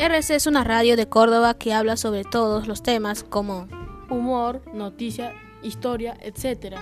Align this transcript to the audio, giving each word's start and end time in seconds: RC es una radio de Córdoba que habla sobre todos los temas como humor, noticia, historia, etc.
RC 0.00 0.30
es 0.34 0.46
una 0.46 0.64
radio 0.64 0.96
de 0.96 1.10
Córdoba 1.10 1.52
que 1.52 1.74
habla 1.74 1.98
sobre 1.98 2.24
todos 2.24 2.66
los 2.66 2.82
temas 2.82 3.22
como 3.22 3.68
humor, 4.08 4.62
noticia, 4.72 5.34
historia, 5.62 6.16
etc. 6.22 6.76